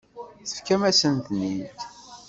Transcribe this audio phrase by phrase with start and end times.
[0.49, 1.75] Tefkam-asen-ten-id.